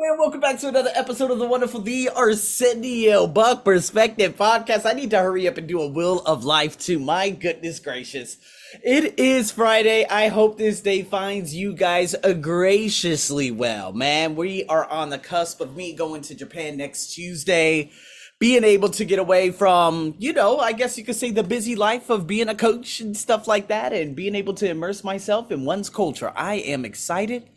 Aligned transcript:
man, 0.00 0.18
welcome 0.18 0.40
back 0.40 0.58
to 0.58 0.68
another 0.68 0.90
episode 0.94 1.30
of 1.30 1.38
the 1.38 1.46
wonderful 1.46 1.80
The 1.80 2.08
Arsenio 2.08 3.26
Buck 3.26 3.64
Perspective 3.64 4.34
Podcast. 4.36 4.86
I 4.86 4.94
need 4.94 5.10
to 5.10 5.18
hurry 5.18 5.46
up 5.46 5.58
and 5.58 5.68
do 5.68 5.82
a 5.82 5.88
Will 5.88 6.20
of 6.20 6.44
Life 6.44 6.78
too. 6.78 6.98
My 6.98 7.28
goodness 7.28 7.80
gracious. 7.80 8.38
It 8.82 9.18
is 9.18 9.50
Friday. 9.50 10.06
I 10.06 10.28
hope 10.28 10.56
this 10.56 10.80
day 10.80 11.02
finds 11.02 11.54
you 11.54 11.74
guys 11.74 12.14
graciously 12.40 13.50
well, 13.50 13.92
man. 13.92 14.36
We 14.36 14.64
are 14.66 14.86
on 14.86 15.10
the 15.10 15.18
cusp 15.18 15.60
of 15.60 15.76
me 15.76 15.92
going 15.92 16.22
to 16.22 16.34
Japan 16.34 16.78
next 16.78 17.14
Tuesday 17.14 17.90
being 18.38 18.64
able 18.64 18.88
to 18.88 19.04
get 19.04 19.18
away 19.18 19.50
from, 19.50 20.14
you 20.18 20.32
know, 20.32 20.58
I 20.58 20.72
guess 20.72 20.96
you 20.96 21.04
could 21.04 21.14
say 21.14 21.30
the 21.30 21.42
busy 21.42 21.76
life 21.76 22.08
of 22.08 22.26
being 22.26 22.48
a 22.48 22.54
coach 22.54 23.00
and 23.00 23.14
stuff 23.14 23.46
like 23.46 23.68
that 23.68 23.92
and 23.92 24.16
being 24.16 24.34
able 24.34 24.54
to 24.54 24.68
immerse 24.68 25.04
myself 25.04 25.52
in 25.52 25.66
one's 25.66 25.90
culture. 25.90 26.32
I 26.34 26.54
am 26.54 26.86
excited 26.86 27.50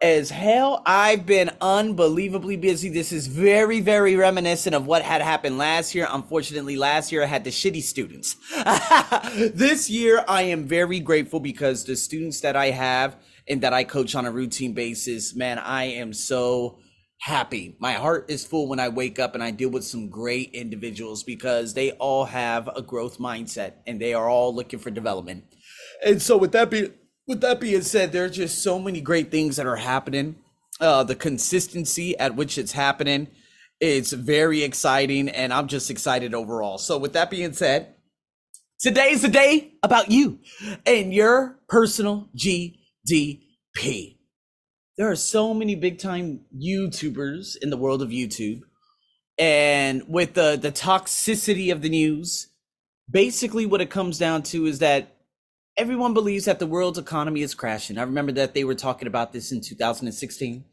as 0.00 0.30
hell. 0.30 0.82
I've 0.86 1.26
been 1.26 1.50
unbelievably 1.60 2.56
busy. 2.56 2.88
This 2.88 3.12
is 3.12 3.26
very, 3.26 3.80
very 3.80 4.16
reminiscent 4.16 4.74
of 4.74 4.86
what 4.86 5.02
had 5.02 5.20
happened 5.20 5.58
last 5.58 5.94
year. 5.94 6.08
Unfortunately, 6.10 6.76
last 6.76 7.12
year 7.12 7.22
I 7.22 7.26
had 7.26 7.44
the 7.44 7.50
shitty 7.50 7.82
students. 7.82 8.36
this 9.54 9.90
year 9.90 10.24
I 10.26 10.42
am 10.42 10.64
very 10.64 11.00
grateful 11.00 11.40
because 11.40 11.84
the 11.84 11.96
students 11.96 12.40
that 12.40 12.56
I 12.56 12.70
have 12.70 13.16
and 13.46 13.60
that 13.62 13.74
I 13.74 13.84
coach 13.84 14.14
on 14.14 14.26
a 14.26 14.30
routine 14.30 14.72
basis, 14.72 15.34
man, 15.34 15.58
I 15.58 15.84
am 15.84 16.14
so 16.14 16.78
happy. 17.18 17.76
My 17.78 17.92
heart 17.92 18.30
is 18.30 18.46
full 18.46 18.68
when 18.68 18.80
I 18.80 18.88
wake 18.88 19.18
up 19.18 19.34
and 19.34 19.44
I 19.44 19.50
deal 19.50 19.68
with 19.68 19.84
some 19.84 20.08
great 20.08 20.52
individuals 20.52 21.22
because 21.22 21.74
they 21.74 21.90
all 21.92 22.24
have 22.24 22.68
a 22.74 22.80
growth 22.80 23.18
mindset 23.18 23.74
and 23.86 24.00
they 24.00 24.14
are 24.14 24.28
all 24.28 24.54
looking 24.54 24.78
for 24.78 24.90
development. 24.90 25.44
And 26.02 26.22
so 26.22 26.38
with 26.38 26.52
that 26.52 26.70
being 26.70 26.94
with 27.30 27.40
that 27.40 27.60
being 27.60 27.82
said, 27.82 28.12
there 28.12 28.24
are 28.24 28.30
just 28.30 28.62
so 28.62 28.78
many 28.78 29.00
great 29.00 29.30
things 29.30 29.56
that 29.56 29.66
are 29.66 29.76
happening. 29.76 30.36
Uh, 30.80 31.02
the 31.02 31.14
consistency 31.14 32.18
at 32.18 32.36
which 32.36 32.58
it's 32.58 32.72
happening 32.72 33.28
is 33.80 34.12
very 34.12 34.62
exciting, 34.62 35.28
and 35.28 35.52
I'm 35.52 35.66
just 35.66 35.90
excited 35.90 36.34
overall. 36.34 36.76
So, 36.76 36.98
with 36.98 37.14
that 37.14 37.30
being 37.30 37.54
said, 37.54 37.94
today's 38.78 39.22
the 39.22 39.28
day 39.28 39.72
about 39.82 40.10
you 40.10 40.40
and 40.84 41.14
your 41.14 41.58
personal 41.68 42.28
GDP 42.36 44.18
there 45.00 45.10
are 45.10 45.16
so 45.16 45.54
many 45.54 45.76
big 45.76 45.98
time 45.98 46.40
YouTubers 46.54 47.56
in 47.62 47.70
the 47.70 47.78
world 47.78 48.02
of 48.02 48.10
YouTube. 48.10 48.60
And 49.38 50.02
with 50.06 50.34
the, 50.34 50.58
the 50.60 50.70
toxicity 50.70 51.72
of 51.72 51.80
the 51.80 51.88
news, 51.88 52.48
basically 53.10 53.64
what 53.64 53.80
it 53.80 53.88
comes 53.88 54.18
down 54.18 54.42
to 54.42 54.66
is 54.66 54.80
that 54.80 55.16
everyone 55.76 56.14
believes 56.14 56.44
that 56.44 56.58
the 56.58 56.66
world's 56.66 56.98
economy 56.98 57.42
is 57.42 57.54
crashing. 57.54 57.98
I 57.98 58.02
remember 58.02 58.32
that 58.32 58.54
they 58.54 58.64
were 58.64 58.74
talking 58.74 59.08
about 59.08 59.32
this 59.32 59.52
in 59.52 59.60
2016. 59.60 60.64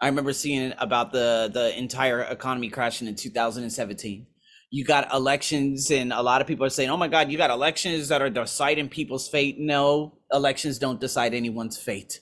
I 0.00 0.06
remember 0.06 0.32
seeing 0.32 0.72
about 0.78 1.12
the, 1.12 1.50
the 1.52 1.78
entire 1.78 2.22
economy 2.22 2.68
crashing 2.68 3.08
in 3.08 3.14
2017. 3.14 4.26
You 4.70 4.84
got 4.84 5.12
elections, 5.12 5.90
and 5.90 6.12
a 6.12 6.22
lot 6.22 6.40
of 6.40 6.46
people 6.46 6.64
are 6.66 6.70
saying, 6.70 6.90
oh 6.90 6.96
my 6.96 7.08
God, 7.08 7.30
you 7.30 7.38
got 7.38 7.50
elections 7.50 8.08
that 8.08 8.22
are 8.22 8.30
deciding 8.30 8.88
people's 8.88 9.28
fate. 9.28 9.58
No, 9.58 10.14
elections 10.32 10.78
don't 10.78 11.00
decide 11.00 11.34
anyone's 11.34 11.76
fate 11.76 12.20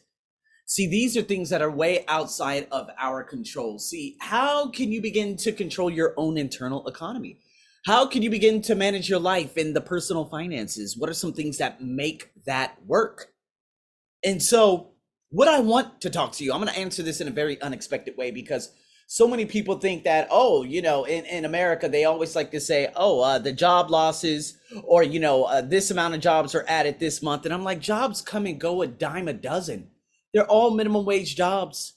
See, 0.71 0.87
these 0.87 1.17
are 1.17 1.23
things 1.23 1.51
that 1.51 1.63
are 1.63 1.71
way 1.71 2.05
outside 2.07 2.69
of 2.71 2.91
our 2.97 3.25
control. 3.25 3.81
See, 3.81 4.17
how 4.21 4.71
can 4.71 4.93
you 4.93 5.03
begin 5.03 5.37
to 5.39 5.51
control 5.51 5.91
your 5.91 6.15
own 6.17 6.39
internal 6.39 6.87
economy? 6.87 7.41
How 7.87 8.07
can 8.07 8.23
you 8.23 8.31
begin 8.31 8.61
to 8.63 8.75
manage 8.75 9.09
your 9.09 9.19
life 9.19 9.57
and 9.57 9.75
the 9.75 9.81
personal 9.81 10.27
finances? 10.27 10.97
What 10.97 11.09
are 11.09 11.15
some 11.15 11.33
things 11.33 11.59
that 11.59 11.83
make 11.83 12.31
that 12.47 12.77
work? 12.87 13.29
And 14.23 14.43
so, 14.43 14.91
what 15.31 15.49
I 15.49 15.61
want 15.61 16.01
to 16.03 16.11
talk 16.11 16.33
to 16.33 16.45
you, 16.45 16.53
I'm 16.53 16.61
going 16.61 16.73
to 16.73 16.79
answer 16.79 17.03
this 17.03 17.21
in 17.21 17.29
a 17.29 17.33
very 17.33 17.61
unexpected 17.63 18.17
way 18.17 18.31
because 18.31 18.71
so 19.07 19.27
many 19.27 19.47
people 19.47 19.79
think 19.79 20.05
that, 20.05 20.29
oh, 20.31 20.63
you 20.63 20.83
know, 20.83 21.05
in, 21.05 21.25
in 21.25 21.45
America, 21.45 21.89
they 21.89 22.05
always 22.05 22.37
like 22.37 22.51
to 22.51 22.61
say, 22.61 22.93
oh, 22.97 23.21
uh, 23.21 23.39
the 23.39 23.53
job 23.53 23.91
losses, 23.91 24.59
or, 24.85 25.03
you 25.03 25.21
know, 25.21 25.45
uh, 25.45 25.63
this 25.63 25.91
amount 25.91 26.15
of 26.15 26.21
jobs 26.21 26.55
are 26.55 26.65
added 26.69 26.99
this 26.99 27.23
month. 27.23 27.45
And 27.45 27.55
I'm 27.55 27.65
like, 27.65 27.81
jobs 27.81 28.21
come 28.21 28.47
and 28.47 28.61
go 28.61 28.83
a 28.83 28.87
dime 28.87 29.29
a 29.29 29.33
dozen 29.33 29.89
they're 30.33 30.47
all 30.47 30.71
minimum 30.71 31.05
wage 31.05 31.37
jobs. 31.37 31.95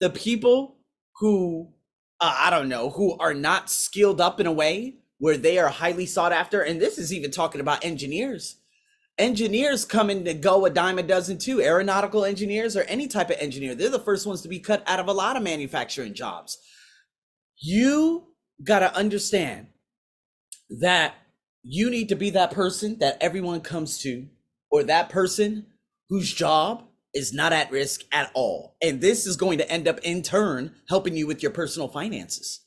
The 0.00 0.10
people 0.10 0.76
who, 1.16 1.72
uh, 2.20 2.34
I 2.36 2.50
don't 2.50 2.68
know, 2.68 2.90
who 2.90 3.16
are 3.18 3.34
not 3.34 3.70
skilled 3.70 4.20
up 4.20 4.40
in 4.40 4.46
a 4.46 4.52
way 4.52 4.96
where 5.18 5.36
they 5.36 5.58
are 5.58 5.68
highly 5.68 6.06
sought 6.06 6.32
after, 6.32 6.60
and 6.60 6.80
this 6.80 6.98
is 6.98 7.12
even 7.12 7.30
talking 7.30 7.60
about 7.60 7.84
engineers. 7.84 8.56
Engineers 9.18 9.84
come 9.84 10.10
in 10.10 10.24
to 10.24 10.32
go 10.32 10.64
a 10.64 10.70
dime 10.70 10.98
a 10.98 11.02
dozen 11.02 11.38
too. 11.38 11.60
Aeronautical 11.60 12.24
engineers 12.24 12.76
or 12.76 12.82
any 12.82 13.08
type 13.08 13.30
of 13.30 13.36
engineer, 13.40 13.74
they're 13.74 13.90
the 13.90 13.98
first 13.98 14.26
ones 14.26 14.42
to 14.42 14.48
be 14.48 14.60
cut 14.60 14.82
out 14.86 15.00
of 15.00 15.08
a 15.08 15.12
lot 15.12 15.36
of 15.36 15.42
manufacturing 15.42 16.14
jobs. 16.14 16.56
You 17.60 18.28
got 18.62 18.78
to 18.78 18.94
understand 18.94 19.68
that 20.80 21.14
you 21.64 21.90
need 21.90 22.10
to 22.10 22.14
be 22.14 22.30
that 22.30 22.52
person 22.52 22.98
that 23.00 23.18
everyone 23.20 23.60
comes 23.60 23.98
to, 23.98 24.28
or 24.70 24.84
that 24.84 25.08
person 25.08 25.66
whose 26.08 26.32
job 26.32 26.84
is 27.12 27.32
not 27.32 27.52
at 27.52 27.70
risk 27.72 28.02
at 28.12 28.30
all. 28.34 28.76
And 28.80 29.00
this 29.00 29.26
is 29.26 29.36
going 29.36 29.58
to 29.58 29.70
end 29.70 29.88
up 29.88 29.98
in 30.02 30.22
turn 30.22 30.74
helping 30.88 31.16
you 31.16 31.26
with 31.26 31.42
your 31.42 31.50
personal 31.50 31.88
finances. 31.88 32.60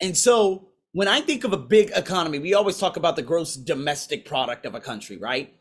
And 0.00 0.16
so 0.16 0.68
when 0.96 1.08
I 1.08 1.20
think 1.20 1.44
of 1.44 1.52
a 1.52 1.58
big 1.58 1.92
economy, 1.94 2.38
we 2.38 2.54
always 2.54 2.78
talk 2.78 2.96
about 2.96 3.16
the 3.16 3.22
gross 3.22 3.54
domestic 3.54 4.24
product 4.24 4.64
of 4.64 4.74
a 4.74 4.80
country, 4.80 5.18
right? 5.18 5.52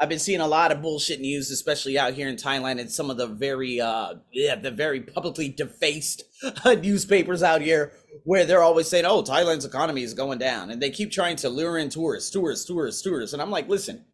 I've 0.00 0.08
been 0.08 0.18
seeing 0.18 0.40
a 0.40 0.48
lot 0.48 0.72
of 0.72 0.82
bullshit 0.82 1.20
news, 1.20 1.52
especially 1.52 1.96
out 1.96 2.14
here 2.14 2.26
in 2.26 2.34
Thailand 2.34 2.80
and 2.80 2.90
some 2.90 3.08
of 3.08 3.16
the 3.16 3.28
very, 3.28 3.80
uh, 3.80 4.14
yeah, 4.32 4.56
the 4.56 4.72
very 4.72 5.00
publicly 5.00 5.50
defaced 5.50 6.24
newspapers 6.66 7.44
out 7.44 7.60
here 7.60 7.92
where 8.24 8.44
they're 8.44 8.64
always 8.64 8.88
saying, 8.88 9.04
oh, 9.04 9.22
Thailand's 9.22 9.64
economy 9.64 10.02
is 10.02 10.14
going 10.14 10.40
down. 10.40 10.72
And 10.72 10.82
they 10.82 10.90
keep 10.90 11.12
trying 11.12 11.36
to 11.36 11.48
lure 11.48 11.78
in 11.78 11.88
tourists, 11.88 12.30
tourists, 12.30 12.66
tourists, 12.66 13.02
tourists. 13.02 13.34
And 13.34 13.40
I'm 13.40 13.52
like, 13.52 13.68
listen, 13.68 14.04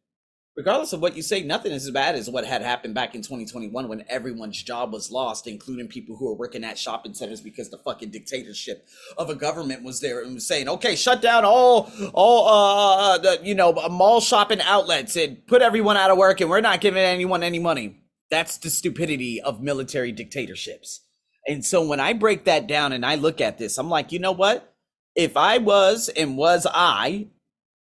regardless 0.59 0.93
of 0.93 1.01
what 1.01 1.17
you 1.17 1.23
say, 1.23 1.41
nothing 1.41 1.71
is 1.71 1.87
as 1.87 1.93
bad 1.93 2.17
as 2.17 2.29
what 2.29 2.45
had 2.45 2.63
happened 2.63 2.93
back 2.93 3.15
in 3.15 3.23
2021 3.23 3.87
when 3.87 4.05
everyone's 4.09 4.61
job 4.61 4.93
was 4.93 5.09
lost, 5.09 5.47
including 5.47 5.87
people 5.87 6.17
who 6.17 6.27
were 6.27 6.35
working 6.35 6.65
at 6.65 6.77
shopping 6.77 7.15
centers 7.15 7.41
because 7.41 7.71
the 7.71 7.79
fucking 7.79 8.11
dictatorship 8.11 8.85
of 9.17 9.31
a 9.31 9.37
government 9.37 9.85
was 9.85 10.01
there 10.01 10.21
and 10.21 10.35
was 10.35 10.49
saying, 10.49 10.69
"Okay, 10.69 10.97
shut 10.97 11.23
down 11.23 11.45
all 11.45 11.89
all 12.13 12.49
uh, 12.49 12.97
uh 13.15 13.19
the 13.19 13.41
you 13.45 13.55
know 13.55 13.73
mall 13.89 14.21
shopping 14.21 14.61
outlets 14.63 15.15
and 15.15 15.47
put 15.47 15.63
everyone 15.63 15.97
out 15.97 16.11
of 16.11 16.19
work, 16.19 16.41
and 16.41 16.51
we're 16.51 16.61
not 16.61 16.81
giving 16.81 17.03
anyone 17.03 17.45
any 17.45 17.61
money." 17.61 18.03
That's 18.29 18.59
the 18.59 18.69
stupidity 18.69 19.41
of 19.41 19.63
military 19.63 20.11
dictatorships. 20.11 21.03
And 21.47 21.65
so 21.65 21.87
when 21.87 22.01
I 22.01 22.15
break 22.15 22.45
that 22.45 22.67
down 22.67 22.93
and 22.93 23.07
I 23.07 23.15
look 23.15 23.41
at 23.41 23.59
this, 23.59 23.79
I'm 23.79 23.89
like, 23.89 24.11
you 24.11 24.19
know 24.19 24.33
what? 24.33 24.75
If 25.15 25.37
I 25.37 25.59
was 25.59 26.11
and 26.11 26.37
was 26.37 26.67
I 26.69 27.29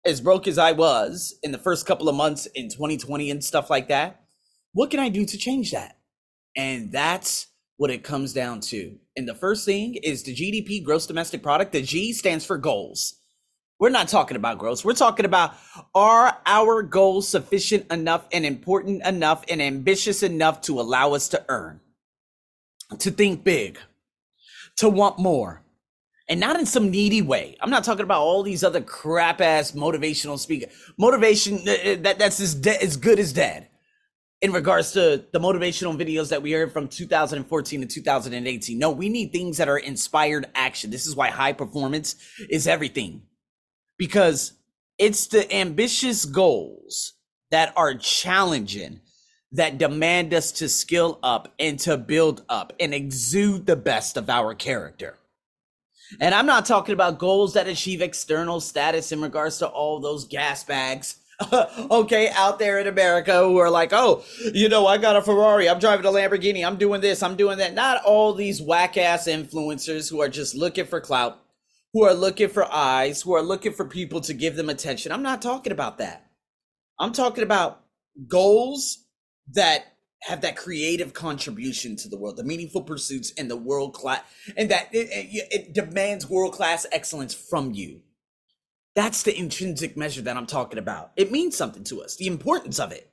as 0.06 0.20
broke 0.20 0.46
as 0.46 0.58
I 0.58 0.72
was 0.72 1.34
in 1.42 1.52
the 1.52 1.58
first 1.58 1.86
couple 1.86 2.08
of 2.08 2.14
months 2.14 2.46
in 2.46 2.68
2020 2.68 3.30
and 3.30 3.44
stuff 3.44 3.68
like 3.68 3.88
that, 3.88 4.22
what 4.72 4.90
can 4.90 5.00
I 5.00 5.08
do 5.08 5.24
to 5.26 5.36
change 5.36 5.72
that? 5.72 5.98
And 6.56 6.92
that's 6.92 7.48
what 7.76 7.90
it 7.90 8.04
comes 8.04 8.32
down 8.32 8.60
to. 8.60 8.96
And 9.16 9.28
the 9.28 9.34
first 9.34 9.64
thing 9.64 9.96
is 9.96 10.22
the 10.22 10.34
GDP, 10.34 10.82
gross 10.82 11.06
domestic 11.06 11.42
product. 11.42 11.72
The 11.72 11.82
G 11.82 12.12
stands 12.12 12.46
for 12.46 12.56
goals. 12.56 13.16
We're 13.78 13.90
not 13.90 14.08
talking 14.08 14.36
about 14.36 14.58
gross. 14.58 14.84
We're 14.84 14.94
talking 14.94 15.26
about 15.26 15.54
are 15.94 16.38
our 16.46 16.82
goals 16.82 17.28
sufficient 17.28 17.92
enough 17.92 18.26
and 18.32 18.46
important 18.46 19.04
enough 19.04 19.44
and 19.50 19.60
ambitious 19.60 20.22
enough 20.22 20.62
to 20.62 20.80
allow 20.80 21.12
us 21.12 21.28
to 21.30 21.44
earn, 21.48 21.80
to 22.98 23.10
think 23.10 23.44
big, 23.44 23.78
to 24.76 24.88
want 24.88 25.18
more, 25.18 25.62
and 26.28 26.40
not 26.40 26.58
in 26.58 26.66
some 26.66 26.90
needy 26.90 27.22
way. 27.22 27.56
I'm 27.60 27.70
not 27.70 27.84
talking 27.84 28.04
about 28.04 28.22
all 28.22 28.42
these 28.42 28.64
other 28.64 28.80
crap 28.80 29.40
ass 29.40 29.72
motivational 29.72 30.38
speaker 30.38 30.66
motivation 30.98 31.58
uh, 31.66 31.72
uh, 31.72 31.96
that 32.00 32.18
that's 32.18 32.40
as 32.40 32.54
de- 32.54 32.82
as 32.82 32.96
good 32.96 33.18
as 33.18 33.32
dead. 33.32 33.68
In 34.42 34.52
regards 34.52 34.92
to 34.92 35.24
the 35.32 35.40
motivational 35.40 35.96
videos 35.96 36.28
that 36.28 36.42
we 36.42 36.52
heard 36.52 36.70
from 36.70 36.88
2014 36.88 37.80
to 37.80 37.86
2018, 37.86 38.78
no, 38.78 38.90
we 38.90 39.08
need 39.08 39.32
things 39.32 39.56
that 39.56 39.68
are 39.68 39.78
inspired 39.78 40.46
action. 40.54 40.90
This 40.90 41.06
is 41.06 41.16
why 41.16 41.28
high 41.28 41.54
performance 41.54 42.16
is 42.50 42.66
everything, 42.66 43.22
because 43.96 44.52
it's 44.98 45.26
the 45.28 45.52
ambitious 45.54 46.26
goals 46.26 47.14
that 47.50 47.72
are 47.76 47.94
challenging 47.94 49.00
that 49.52 49.78
demand 49.78 50.34
us 50.34 50.52
to 50.52 50.68
skill 50.68 51.18
up 51.22 51.54
and 51.58 51.78
to 51.80 51.96
build 51.96 52.42
up 52.48 52.74
and 52.78 52.92
exude 52.92 53.64
the 53.64 53.76
best 53.76 54.18
of 54.18 54.28
our 54.28 54.54
character. 54.54 55.16
And 56.20 56.34
I'm 56.34 56.46
not 56.46 56.66
talking 56.66 56.92
about 56.92 57.18
goals 57.18 57.54
that 57.54 57.66
achieve 57.66 58.00
external 58.00 58.60
status 58.60 59.12
in 59.12 59.20
regards 59.20 59.58
to 59.58 59.66
all 59.66 60.00
those 60.00 60.24
gas 60.24 60.64
bags. 60.64 61.16
okay, 61.90 62.30
out 62.30 62.58
there 62.58 62.78
in 62.78 62.86
America 62.86 63.40
who 63.40 63.58
are 63.58 63.70
like, 63.70 63.92
oh, 63.92 64.24
you 64.54 64.68
know, 64.68 64.86
I 64.86 64.96
got 64.96 65.16
a 65.16 65.22
Ferrari, 65.22 65.68
I'm 65.68 65.78
driving 65.78 66.06
a 66.06 66.08
Lamborghini, 66.08 66.66
I'm 66.66 66.76
doing 66.76 67.02
this, 67.02 67.22
I'm 67.22 67.36
doing 67.36 67.58
that. 67.58 67.74
Not 67.74 68.02
all 68.04 68.32
these 68.32 68.62
whack 68.62 68.96
ass 68.96 69.28
influencers 69.28 70.10
who 70.10 70.22
are 70.22 70.30
just 70.30 70.54
looking 70.54 70.86
for 70.86 71.00
clout, 71.00 71.38
who 71.92 72.04
are 72.04 72.14
looking 72.14 72.48
for 72.48 72.72
eyes, 72.72 73.20
who 73.20 73.34
are 73.34 73.42
looking 73.42 73.72
for 73.72 73.84
people 73.84 74.20
to 74.22 74.32
give 74.32 74.56
them 74.56 74.70
attention. 74.70 75.12
I'm 75.12 75.22
not 75.22 75.42
talking 75.42 75.72
about 75.72 75.98
that. 75.98 76.26
I'm 76.98 77.12
talking 77.12 77.44
about 77.44 77.82
goals 78.28 79.04
that 79.52 79.95
have 80.26 80.40
that 80.40 80.56
creative 80.56 81.14
contribution 81.14 81.94
to 81.96 82.08
the 82.08 82.18
world, 82.18 82.36
the 82.36 82.42
meaningful 82.42 82.82
pursuits 82.82 83.32
and 83.38 83.48
the 83.48 83.56
world 83.56 83.94
class, 83.94 84.22
and 84.56 84.68
that 84.70 84.88
it, 84.92 85.08
it, 85.12 85.48
it 85.52 85.72
demands 85.72 86.28
world 86.28 86.52
class 86.52 86.84
excellence 86.90 87.32
from 87.32 87.72
you. 87.72 88.00
That's 88.96 89.22
the 89.22 89.38
intrinsic 89.38 89.96
measure 89.96 90.22
that 90.22 90.36
I'm 90.36 90.46
talking 90.46 90.80
about. 90.80 91.12
It 91.16 91.30
means 91.30 91.56
something 91.56 91.84
to 91.84 92.02
us, 92.02 92.16
the 92.16 92.26
importance 92.26 92.80
of 92.80 92.90
it. 92.90 93.12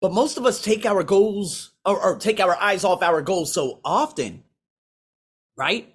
But 0.00 0.12
most 0.12 0.36
of 0.36 0.44
us 0.44 0.60
take 0.60 0.84
our 0.84 1.04
goals 1.04 1.70
or, 1.84 2.00
or 2.02 2.16
take 2.16 2.40
our 2.40 2.56
eyes 2.56 2.82
off 2.82 3.02
our 3.02 3.22
goals 3.22 3.52
so 3.52 3.78
often, 3.84 4.42
right? 5.56 5.94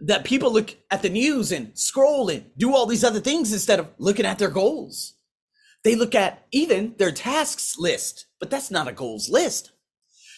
That 0.00 0.24
people 0.24 0.50
look 0.50 0.74
at 0.90 1.02
the 1.02 1.10
news 1.10 1.52
and 1.52 1.76
scroll 1.76 2.30
and 2.30 2.46
do 2.56 2.74
all 2.74 2.86
these 2.86 3.04
other 3.04 3.20
things 3.20 3.52
instead 3.52 3.78
of 3.78 3.88
looking 3.98 4.24
at 4.24 4.38
their 4.38 4.48
goals. 4.48 5.14
They 5.84 5.96
look 5.96 6.14
at 6.14 6.46
even 6.50 6.94
their 6.96 7.12
tasks 7.12 7.76
list, 7.78 8.24
but 8.40 8.48
that's 8.48 8.70
not 8.70 8.88
a 8.88 8.92
goals 8.92 9.28
list. 9.28 9.72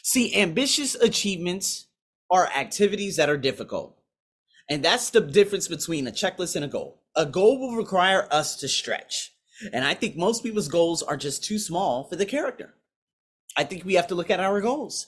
See, 0.06 0.36
ambitious 0.36 0.94
achievements 0.94 1.86
are 2.30 2.46
activities 2.48 3.16
that 3.16 3.30
are 3.30 3.38
difficult. 3.38 3.98
And 4.68 4.84
that's 4.84 5.08
the 5.08 5.22
difference 5.22 5.66
between 5.66 6.06
a 6.06 6.12
checklist 6.12 6.56
and 6.56 6.64
a 6.64 6.68
goal. 6.68 7.00
A 7.16 7.24
goal 7.24 7.58
will 7.58 7.74
require 7.74 8.28
us 8.30 8.56
to 8.56 8.68
stretch. 8.68 9.32
And 9.72 9.82
I 9.82 9.94
think 9.94 10.14
most 10.14 10.42
people's 10.42 10.68
goals 10.68 11.02
are 11.02 11.16
just 11.16 11.42
too 11.42 11.58
small 11.58 12.04
for 12.04 12.16
the 12.16 12.26
character. 12.26 12.74
I 13.56 13.64
think 13.64 13.86
we 13.86 13.94
have 13.94 14.08
to 14.08 14.14
look 14.14 14.30
at 14.30 14.40
our 14.40 14.60
goals, 14.60 15.06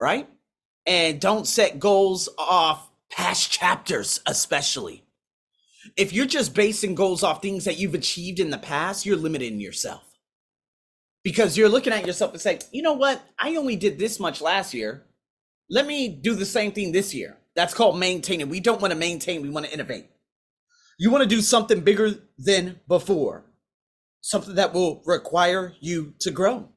right? 0.00 0.28
And 0.86 1.20
don't 1.20 1.46
set 1.46 1.78
goals 1.78 2.28
off 2.36 2.90
past 3.10 3.52
chapters, 3.52 4.20
especially. 4.26 5.04
If 5.96 6.12
you're 6.12 6.26
just 6.26 6.52
basing 6.52 6.96
goals 6.96 7.22
off 7.22 7.42
things 7.42 7.64
that 7.64 7.78
you've 7.78 7.94
achieved 7.94 8.40
in 8.40 8.50
the 8.50 8.58
past, 8.58 9.06
you're 9.06 9.16
limiting 9.16 9.60
yourself. 9.60 10.15
Because 11.26 11.56
you're 11.56 11.68
looking 11.68 11.92
at 11.92 12.06
yourself 12.06 12.30
and 12.30 12.40
saying, 12.40 12.60
you 12.70 12.82
know 12.82 12.92
what? 12.92 13.20
I 13.36 13.56
only 13.56 13.74
did 13.74 13.98
this 13.98 14.20
much 14.20 14.40
last 14.40 14.72
year. 14.72 15.02
Let 15.68 15.84
me 15.84 16.06
do 16.06 16.36
the 16.36 16.46
same 16.46 16.70
thing 16.70 16.92
this 16.92 17.12
year. 17.12 17.36
That's 17.56 17.74
called 17.74 17.98
maintaining. 17.98 18.48
We 18.48 18.60
don't 18.60 18.80
want 18.80 18.92
to 18.92 18.96
maintain, 18.96 19.42
we 19.42 19.48
want 19.48 19.66
to 19.66 19.72
innovate. 19.72 20.06
You 21.00 21.10
want 21.10 21.24
to 21.24 21.28
do 21.28 21.40
something 21.40 21.80
bigger 21.80 22.14
than 22.38 22.78
before, 22.86 23.44
something 24.20 24.54
that 24.54 24.72
will 24.72 25.02
require 25.04 25.74
you 25.80 26.14
to 26.20 26.30
grow. 26.30 26.68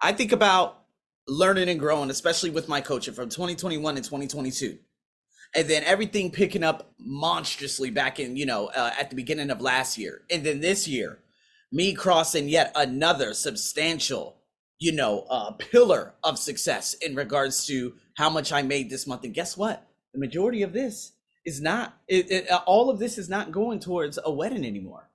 I 0.00 0.12
think 0.12 0.32
about 0.32 0.82
learning 1.28 1.68
and 1.68 1.78
growing, 1.78 2.10
especially 2.10 2.50
with 2.50 2.68
my 2.68 2.80
coaching 2.80 3.14
from 3.14 3.28
2021 3.28 3.94
and 3.94 4.04
2022. 4.04 4.76
And 5.54 5.68
then 5.68 5.84
everything 5.84 6.32
picking 6.32 6.64
up 6.64 6.94
monstrously 6.98 7.92
back 7.92 8.18
in, 8.18 8.36
you 8.36 8.46
know, 8.46 8.72
uh, 8.74 8.90
at 8.98 9.08
the 9.08 9.14
beginning 9.14 9.50
of 9.50 9.60
last 9.60 9.98
year. 9.98 10.22
And 10.32 10.42
then 10.42 10.58
this 10.58 10.88
year, 10.88 11.20
me 11.72 11.92
crossing 11.94 12.48
yet 12.48 12.72
another 12.74 13.34
substantial, 13.34 14.36
you 14.78 14.92
know, 14.92 15.26
uh, 15.30 15.52
pillar 15.52 16.14
of 16.24 16.38
success 16.38 16.94
in 16.94 17.14
regards 17.14 17.66
to 17.66 17.94
how 18.16 18.30
much 18.30 18.52
I 18.52 18.62
made 18.62 18.90
this 18.90 19.06
month. 19.06 19.24
And 19.24 19.34
guess 19.34 19.56
what? 19.56 19.86
The 20.12 20.20
majority 20.20 20.62
of 20.62 20.72
this 20.72 21.12
is 21.46 21.60
not, 21.60 21.98
it, 22.08 22.30
it, 22.30 22.50
all 22.66 22.90
of 22.90 22.98
this 22.98 23.18
is 23.18 23.28
not 23.28 23.52
going 23.52 23.80
towards 23.80 24.18
a 24.24 24.32
wedding 24.32 24.64
anymore. 24.64 25.08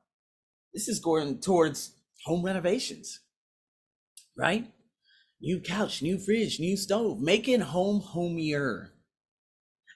This 0.73 0.87
is 0.87 0.99
going 0.99 1.39
towards 1.39 1.93
home 2.25 2.43
renovations, 2.43 3.19
right? 4.37 4.67
new 5.41 5.59
couch, 5.59 6.01
new 6.01 6.17
fridge, 6.17 6.59
new 6.59 6.75
stove, 6.75 7.21
making 7.21 7.61
home 7.61 8.01
homier. 8.01 8.91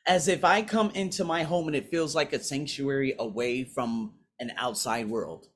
As 0.05 0.27
if 0.27 0.43
I 0.43 0.61
come 0.61 0.91
into 0.91 1.23
my 1.23 1.43
home 1.43 1.67
and 1.67 1.75
it 1.75 1.89
feels 1.89 2.15
like 2.15 2.33
a 2.33 2.39
sanctuary 2.39 3.15
away 3.19 3.63
from 3.63 4.13
an 4.39 4.51
outside 4.57 5.09
world. 5.09 5.47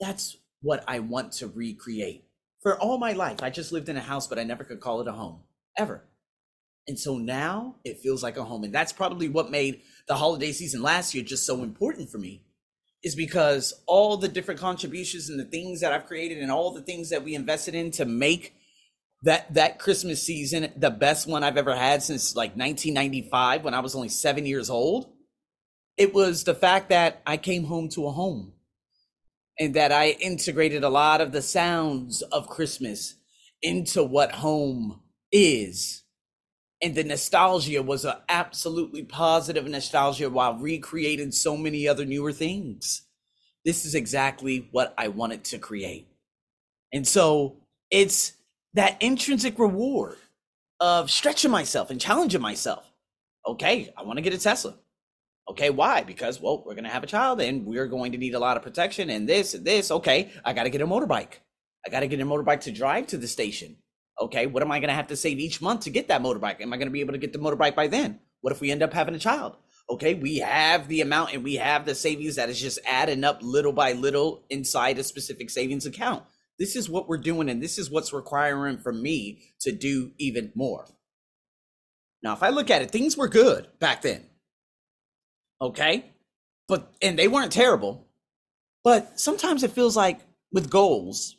That's 0.00 0.36
what 0.62 0.82
I 0.88 0.98
want 1.00 1.32
to 1.34 1.48
recreate. 1.48 2.24
For 2.62 2.78
all 2.78 2.98
my 2.98 3.12
life, 3.12 3.42
I 3.42 3.50
just 3.50 3.72
lived 3.72 3.88
in 3.88 3.96
a 3.96 4.00
house, 4.00 4.26
but 4.26 4.38
I 4.38 4.44
never 4.44 4.64
could 4.64 4.80
call 4.80 5.00
it 5.00 5.08
a 5.08 5.12
home, 5.12 5.40
ever. 5.76 6.04
And 6.88 6.98
so 6.98 7.18
now 7.18 7.76
it 7.84 7.98
feels 7.98 8.22
like 8.22 8.36
a 8.36 8.44
home. 8.44 8.64
And 8.64 8.74
that's 8.74 8.92
probably 8.92 9.28
what 9.28 9.50
made 9.50 9.82
the 10.08 10.16
holiday 10.16 10.52
season 10.52 10.82
last 10.82 11.14
year 11.14 11.22
just 11.24 11.46
so 11.46 11.62
important 11.62 12.10
for 12.10 12.18
me, 12.18 12.42
is 13.02 13.14
because 13.14 13.72
all 13.86 14.16
the 14.16 14.28
different 14.28 14.60
contributions 14.60 15.30
and 15.30 15.38
the 15.38 15.44
things 15.44 15.80
that 15.80 15.92
I've 15.92 16.06
created 16.06 16.38
and 16.38 16.50
all 16.50 16.72
the 16.72 16.82
things 16.82 17.10
that 17.10 17.24
we 17.24 17.34
invested 17.34 17.74
in 17.74 17.90
to 17.92 18.04
make 18.04 18.54
that 19.22 19.52
that 19.54 19.78
Christmas 19.78 20.22
season, 20.22 20.72
the 20.76 20.90
best 20.90 21.26
one 21.26 21.44
I've 21.44 21.58
ever 21.58 21.76
had 21.76 22.02
since 22.02 22.34
like 22.34 22.56
1995 22.56 23.64
when 23.64 23.74
I 23.74 23.80
was 23.80 23.94
only 23.94 24.08
7 24.08 24.46
years 24.46 24.70
old. 24.70 25.10
It 25.96 26.14
was 26.14 26.44
the 26.44 26.54
fact 26.54 26.88
that 26.88 27.20
I 27.26 27.36
came 27.36 27.64
home 27.64 27.90
to 27.90 28.06
a 28.06 28.10
home 28.12 28.54
and 29.60 29.74
that 29.74 29.92
I 29.92 30.12
integrated 30.20 30.82
a 30.82 30.88
lot 30.88 31.20
of 31.20 31.32
the 31.32 31.42
sounds 31.42 32.22
of 32.22 32.48
Christmas 32.48 33.14
into 33.62 34.02
what 34.02 34.32
home 34.32 35.02
is. 35.30 36.02
And 36.82 36.94
the 36.94 37.04
nostalgia 37.04 37.82
was 37.82 38.06
an 38.06 38.16
absolutely 38.30 39.04
positive 39.04 39.68
nostalgia 39.68 40.30
while 40.30 40.54
recreating 40.54 41.30
so 41.30 41.58
many 41.58 41.86
other 41.86 42.06
newer 42.06 42.32
things. 42.32 43.02
This 43.66 43.84
is 43.84 43.94
exactly 43.94 44.66
what 44.72 44.94
I 44.96 45.08
wanted 45.08 45.44
to 45.44 45.58
create. 45.58 46.08
And 46.90 47.06
so 47.06 47.58
it's 47.90 48.32
that 48.72 48.96
intrinsic 49.02 49.58
reward 49.58 50.16
of 50.80 51.10
stretching 51.10 51.50
myself 51.50 51.90
and 51.90 52.00
challenging 52.00 52.40
myself. 52.40 52.90
Okay, 53.46 53.92
I 53.94 54.04
want 54.04 54.16
to 54.16 54.22
get 54.22 54.32
a 54.32 54.38
Tesla. 54.38 54.74
Okay, 55.50 55.68
why? 55.68 56.04
Because, 56.04 56.40
well, 56.40 56.62
we're 56.64 56.74
going 56.74 56.84
to 56.84 56.90
have 56.90 57.02
a 57.02 57.08
child 57.08 57.40
and 57.40 57.66
we're 57.66 57.88
going 57.88 58.12
to 58.12 58.18
need 58.18 58.34
a 58.34 58.38
lot 58.38 58.56
of 58.56 58.62
protection 58.62 59.10
and 59.10 59.28
this 59.28 59.52
and 59.52 59.64
this. 59.64 59.90
Okay, 59.90 60.30
I 60.44 60.52
got 60.52 60.62
to 60.62 60.70
get 60.70 60.80
a 60.80 60.86
motorbike. 60.86 61.40
I 61.84 61.90
got 61.90 62.00
to 62.00 62.06
get 62.06 62.20
a 62.20 62.24
motorbike 62.24 62.60
to 62.60 62.70
drive 62.70 63.08
to 63.08 63.18
the 63.18 63.26
station. 63.26 63.76
Okay, 64.20 64.46
what 64.46 64.62
am 64.62 64.70
I 64.70 64.78
going 64.78 64.90
to 64.90 64.94
have 64.94 65.08
to 65.08 65.16
save 65.16 65.40
each 65.40 65.60
month 65.60 65.80
to 65.82 65.90
get 65.90 66.06
that 66.06 66.22
motorbike? 66.22 66.60
Am 66.60 66.72
I 66.72 66.76
going 66.76 66.86
to 66.86 66.92
be 66.92 67.00
able 67.00 67.14
to 67.14 67.18
get 67.18 67.32
the 67.32 67.40
motorbike 67.40 67.74
by 67.74 67.88
then? 67.88 68.20
What 68.42 68.52
if 68.52 68.60
we 68.60 68.70
end 68.70 68.84
up 68.84 68.92
having 68.92 69.16
a 69.16 69.18
child? 69.18 69.56
Okay, 69.90 70.14
we 70.14 70.38
have 70.38 70.86
the 70.86 71.00
amount 71.00 71.34
and 71.34 71.42
we 71.42 71.56
have 71.56 71.84
the 71.84 71.96
savings 71.96 72.36
that 72.36 72.48
is 72.48 72.60
just 72.60 72.78
adding 72.86 73.24
up 73.24 73.40
little 73.42 73.72
by 73.72 73.90
little 73.90 74.44
inside 74.50 75.00
a 75.00 75.02
specific 75.02 75.50
savings 75.50 75.84
account. 75.84 76.22
This 76.60 76.76
is 76.76 76.88
what 76.88 77.08
we're 77.08 77.18
doing, 77.18 77.48
and 77.48 77.60
this 77.60 77.76
is 77.76 77.90
what's 77.90 78.12
requiring 78.12 78.78
from 78.78 79.02
me 79.02 79.40
to 79.62 79.72
do 79.72 80.12
even 80.16 80.52
more. 80.54 80.86
Now, 82.22 82.34
if 82.34 82.42
I 82.44 82.50
look 82.50 82.70
at 82.70 82.82
it, 82.82 82.92
things 82.92 83.16
were 83.16 83.28
good 83.28 83.66
back 83.80 84.02
then. 84.02 84.26
Okay. 85.60 86.04
But, 86.68 86.92
and 87.02 87.18
they 87.18 87.28
weren't 87.28 87.52
terrible. 87.52 88.06
But 88.82 89.20
sometimes 89.20 89.62
it 89.62 89.72
feels 89.72 89.96
like 89.96 90.20
with 90.52 90.70
goals, 90.70 91.36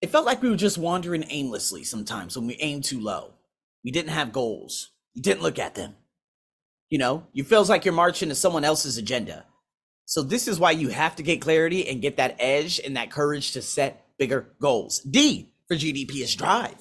it 0.00 0.10
felt 0.10 0.26
like 0.26 0.42
we 0.42 0.50
were 0.50 0.56
just 0.56 0.78
wandering 0.78 1.24
aimlessly 1.28 1.84
sometimes 1.84 2.36
when 2.36 2.46
we 2.46 2.56
aimed 2.60 2.84
too 2.84 3.00
low. 3.00 3.34
We 3.84 3.90
didn't 3.90 4.10
have 4.10 4.32
goals, 4.32 4.90
you 5.14 5.22
didn't 5.22 5.42
look 5.42 5.58
at 5.58 5.74
them. 5.74 5.96
You 6.90 6.98
know, 6.98 7.26
you 7.32 7.42
feels 7.42 7.70
like 7.70 7.84
you're 7.84 7.94
marching 7.94 8.28
to 8.28 8.34
someone 8.34 8.64
else's 8.64 8.98
agenda. 8.98 9.46
So 10.04 10.22
this 10.22 10.46
is 10.46 10.60
why 10.60 10.72
you 10.72 10.88
have 10.88 11.16
to 11.16 11.22
get 11.22 11.40
clarity 11.40 11.88
and 11.88 12.02
get 12.02 12.18
that 12.18 12.36
edge 12.38 12.80
and 12.84 12.96
that 12.96 13.10
courage 13.10 13.52
to 13.52 13.62
set 13.62 14.06
bigger 14.18 14.52
goals. 14.60 14.98
D 15.00 15.50
for 15.68 15.74
GDP 15.74 16.22
is 16.22 16.34
drive, 16.36 16.76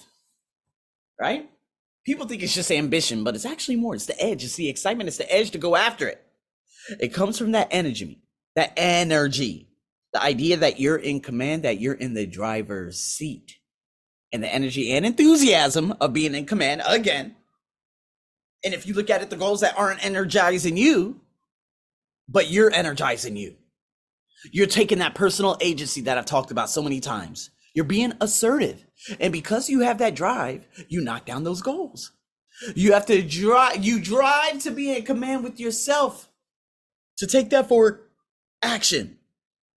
right? 1.19 1.49
People 2.05 2.27
think 2.27 2.43
it's 2.43 2.53
just 2.53 2.71
ambition, 2.71 3.23
but 3.23 3.35
it's 3.35 3.45
actually 3.45 3.77
more. 3.77 3.95
It's 3.95 4.07
the 4.07 4.21
edge, 4.21 4.43
it's 4.43 4.55
the 4.55 4.69
excitement, 4.69 5.07
it's 5.07 5.17
the 5.17 5.33
edge 5.33 5.51
to 5.51 5.57
go 5.57 5.75
after 5.75 6.07
it. 6.07 6.21
It 6.99 7.13
comes 7.13 7.37
from 7.37 7.51
that 7.51 7.67
energy, 7.71 8.21
that 8.55 8.73
energy, 8.77 9.69
the 10.13 10.21
idea 10.21 10.57
that 10.57 10.79
you're 10.79 10.97
in 10.97 11.21
command, 11.21 11.63
that 11.63 11.79
you're 11.79 11.93
in 11.93 12.13
the 12.13 12.25
driver's 12.25 12.99
seat, 12.99 13.57
and 14.31 14.43
the 14.43 14.53
energy 14.53 14.91
and 14.91 15.05
enthusiasm 15.05 15.93
of 16.01 16.13
being 16.13 16.35
in 16.35 16.45
command 16.45 16.81
again. 16.85 17.35
And 18.63 18.73
if 18.73 18.85
you 18.85 18.93
look 18.93 19.09
at 19.09 19.21
it, 19.21 19.29
the 19.29 19.35
goals 19.35 19.61
that 19.61 19.77
aren't 19.77 20.05
energizing 20.05 20.77
you, 20.77 21.21
but 22.27 22.49
you're 22.49 22.71
energizing 22.71 23.35
you. 23.35 23.55
You're 24.51 24.67
taking 24.67 24.99
that 24.99 25.15
personal 25.15 25.57
agency 25.61 26.01
that 26.01 26.17
I've 26.17 26.25
talked 26.25 26.51
about 26.51 26.69
so 26.69 26.81
many 26.81 26.99
times. 26.99 27.49
You're 27.73 27.85
being 27.85 28.13
assertive. 28.21 28.85
And 29.19 29.31
because 29.31 29.69
you 29.69 29.81
have 29.81 29.99
that 29.99 30.15
drive, 30.15 30.67
you 30.89 31.01
knock 31.01 31.25
down 31.25 31.43
those 31.43 31.61
goals. 31.61 32.11
You 32.75 32.93
have 32.93 33.05
to 33.07 33.21
drive, 33.21 33.83
you 33.83 33.99
drive 33.99 34.59
to 34.63 34.71
be 34.71 34.95
in 34.95 35.03
command 35.03 35.43
with 35.43 35.59
yourself, 35.59 36.29
to 37.17 37.27
take 37.27 37.49
that 37.51 37.67
for 37.67 38.01
action, 38.61 39.17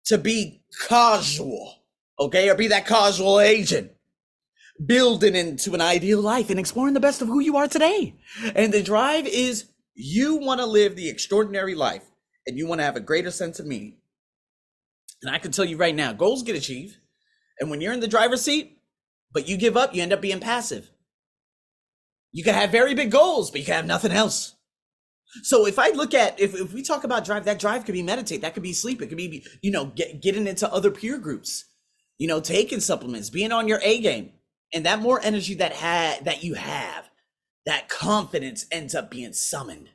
to 0.07 0.19
be 0.19 0.63
casual, 0.89 1.75
okay, 2.19 2.49
or 2.49 2.55
be 2.55 2.69
that 2.69 2.87
casual 2.87 3.41
agent, 3.41 3.93
building 4.85 5.35
into 5.35 5.75
an 5.75 5.81
ideal 5.81 6.21
life 6.21 6.51
and 6.51 6.59
exploring 6.59 6.95
the 6.95 7.01
best 7.01 7.23
of 7.23 7.29
who 7.29 7.41
you 7.41 7.57
are 7.57 7.69
today. 7.69 8.15
And 8.55 8.73
the 8.73 8.83
drive 8.83 9.27
is 9.27 9.67
you 9.95 10.37
want 10.37 10.61
to 10.61 10.67
live 10.67 10.97
the 10.97 11.09
extraordinary 11.09 11.75
life 11.75 12.05
and 12.47 12.59
you 12.59 12.67
want 12.67 12.81
to 12.81 12.85
have 12.85 12.97
a 12.97 13.01
greater 13.01 13.31
sense 13.31 13.61
of 13.61 13.67
meaning. 13.67 13.97
And 15.23 15.35
I 15.35 15.39
can 15.39 15.53
tell 15.53 15.65
you 15.65 15.77
right 15.77 15.95
now, 15.95 16.13
goals 16.13 16.43
get 16.43 16.57
achieved. 16.57 16.97
And 17.59 17.71
when 17.71 17.81
you're 17.81 17.93
in 17.93 18.01
the 18.01 18.09
driver's 18.09 18.43
seat, 18.43 18.79
but 19.33 19.49
you 19.49 19.57
give 19.57 19.77
up, 19.77 19.95
you 19.95 20.03
end 20.03 20.13
up 20.13 20.21
being 20.21 20.41
passive. 20.41 20.91
You 22.33 22.43
can 22.43 22.55
have 22.55 22.71
very 22.71 22.95
big 22.95 23.11
goals, 23.11 23.51
but 23.51 23.61
you 23.61 23.67
can 23.67 23.75
have 23.75 23.87
nothing 23.87 24.13
else. 24.13 24.54
So 25.43 25.67
if 25.67 25.79
I 25.79 25.91
look 25.91 26.15
at 26.15 26.39
if, 26.41 26.55
if 26.55 26.73
we 26.73 26.83
talk 26.83 27.05
about 27.05 27.25
drive, 27.25 27.45
that 27.47 27.59
drive 27.59 27.85
could 27.85 27.93
be 27.93 28.03
meditate, 28.03 28.43
that 28.43 28.55
could 28.55 28.63
be 28.63 28.73
sleep, 28.73 29.03
it 29.03 29.09
could 29.09 29.19
be 29.19 29.45
you 29.63 29.71
know 29.71 29.87
get, 29.87 30.23
getting 30.23 30.47
into 30.47 30.73
other 30.73 30.91
peer 30.91 31.19
groups, 31.19 31.65
you 32.19 32.29
know 32.29 32.41
taking 32.41 32.81
supplements, 32.81 33.31
being 33.31 33.53
on 33.53 33.69
your 33.69 33.81
A 33.83 34.01
game, 34.01 34.33
And 34.73 34.87
that 34.87 35.01
more 35.01 35.21
energy 35.23 35.55
that 35.55 35.73
had 35.73 36.25
that 36.25 36.45
you 36.45 36.55
have, 36.55 37.11
that 37.67 37.89
confidence 37.89 38.67
ends 38.71 38.95
up 38.95 39.11
being 39.11 39.33
summoned. 39.33 39.91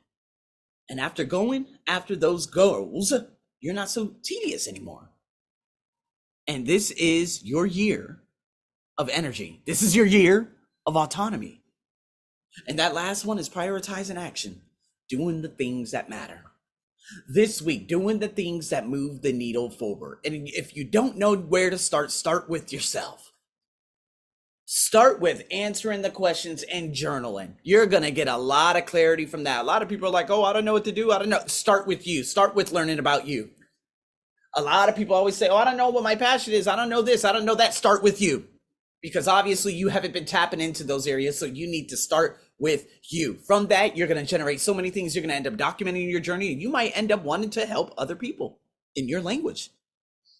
And 0.88 1.00
after 1.00 1.24
going 1.24 1.66
after 1.86 2.16
those 2.16 2.46
goals, 2.46 3.12
you're 3.60 3.74
not 3.74 3.90
so 3.90 4.14
tedious 4.22 4.68
anymore. 4.68 5.10
And 6.46 6.66
this 6.66 6.90
is 6.92 7.44
your 7.44 7.64
year 7.66 8.20
of 8.98 9.08
energy. 9.08 9.62
This 9.66 9.82
is 9.82 9.94
your 9.94 10.06
year 10.06 10.52
of 10.86 10.96
autonomy. 10.96 11.62
And 12.66 12.78
that 12.78 12.94
last 12.94 13.24
one 13.24 13.38
is 13.38 13.48
prioritizing 13.48 14.16
action, 14.16 14.62
doing 15.10 15.42
the 15.42 15.48
things 15.48 15.90
that 15.90 16.08
matter. 16.08 16.44
This 17.28 17.60
week, 17.60 17.88
doing 17.88 18.20
the 18.20 18.28
things 18.28 18.70
that 18.70 18.88
move 18.88 19.20
the 19.20 19.32
needle 19.32 19.68
forward. 19.68 20.20
And 20.24 20.48
if 20.48 20.76
you 20.76 20.84
don't 20.84 21.18
know 21.18 21.34
where 21.34 21.68
to 21.68 21.76
start, 21.76 22.12
start 22.12 22.48
with 22.48 22.72
yourself. 22.72 23.32
Start 24.64 25.20
with 25.20 25.42
answering 25.50 26.02
the 26.02 26.10
questions 26.10 26.62
and 26.62 26.94
journaling. 26.94 27.54
You're 27.64 27.86
going 27.86 28.04
to 28.04 28.12
get 28.12 28.28
a 28.28 28.36
lot 28.36 28.76
of 28.76 28.86
clarity 28.86 29.26
from 29.26 29.42
that. 29.42 29.62
A 29.62 29.64
lot 29.64 29.82
of 29.82 29.88
people 29.88 30.06
are 30.06 30.12
like, 30.12 30.30
oh, 30.30 30.44
I 30.44 30.52
don't 30.52 30.64
know 30.64 30.72
what 30.72 30.84
to 30.84 30.92
do. 30.92 31.10
I 31.10 31.18
don't 31.18 31.28
know. 31.28 31.42
Start 31.46 31.88
with 31.88 32.06
you. 32.06 32.22
Start 32.22 32.54
with 32.54 32.70
learning 32.70 33.00
about 33.00 33.26
you. 33.26 33.50
A 34.54 34.62
lot 34.62 34.88
of 34.88 34.94
people 34.94 35.16
always 35.16 35.34
say, 35.34 35.48
oh, 35.48 35.56
I 35.56 35.64
don't 35.64 35.76
know 35.76 35.90
what 35.90 36.04
my 36.04 36.14
passion 36.14 36.52
is. 36.52 36.68
I 36.68 36.76
don't 36.76 36.88
know 36.88 37.02
this. 37.02 37.24
I 37.24 37.32
don't 37.32 37.44
know 37.44 37.56
that. 37.56 37.74
Start 37.74 38.04
with 38.04 38.22
you 38.22 38.46
because 39.02 39.26
obviously 39.26 39.74
you 39.74 39.88
haven't 39.88 40.14
been 40.14 40.24
tapping 40.24 40.60
into 40.60 40.84
those 40.84 41.08
areas. 41.08 41.36
So 41.36 41.46
you 41.46 41.66
need 41.66 41.88
to 41.88 41.96
start 41.96 42.38
with 42.60 42.86
you. 43.08 43.38
From 43.46 43.66
that, 43.68 43.96
you're 43.96 44.06
going 44.06 44.24
to 44.24 44.30
generate 44.30 44.60
so 44.60 44.74
many 44.74 44.90
things. 44.90 45.16
You're 45.16 45.22
going 45.22 45.30
to 45.30 45.36
end 45.36 45.46
up 45.46 45.54
documenting 45.54 46.10
your 46.10 46.20
journey. 46.20 46.52
And 46.52 46.62
you 46.62 46.68
might 46.68 46.96
end 46.96 47.10
up 47.10 47.24
wanting 47.24 47.50
to 47.50 47.66
help 47.66 47.92
other 47.98 48.14
people 48.14 48.60
in 48.94 49.08
your 49.08 49.22
language. 49.22 49.70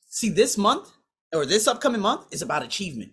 See, 0.09 0.29
this 0.29 0.59
month 0.59 0.91
or 1.33 1.47
this 1.47 1.67
upcoming 1.67 2.01
month 2.01 2.27
is 2.31 2.43
about 2.43 2.63
achievement 2.63 3.13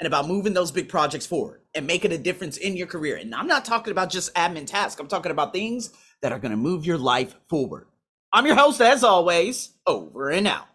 and 0.00 0.06
about 0.06 0.28
moving 0.28 0.54
those 0.54 0.72
big 0.72 0.88
projects 0.88 1.26
forward 1.26 1.60
and 1.74 1.86
making 1.86 2.12
a 2.12 2.18
difference 2.18 2.56
in 2.56 2.76
your 2.76 2.86
career. 2.86 3.16
And 3.16 3.34
I'm 3.34 3.46
not 3.46 3.64
talking 3.64 3.90
about 3.90 4.10
just 4.10 4.34
admin 4.34 4.66
tasks, 4.66 5.00
I'm 5.00 5.08
talking 5.08 5.32
about 5.32 5.52
things 5.52 5.90
that 6.22 6.32
are 6.32 6.38
going 6.38 6.50
to 6.50 6.56
move 6.56 6.84
your 6.84 6.98
life 6.98 7.36
forward. 7.48 7.86
I'm 8.32 8.46
your 8.46 8.56
host, 8.56 8.80
as 8.80 9.04
always, 9.04 9.70
over 9.86 10.30
and 10.30 10.46
out. 10.46 10.66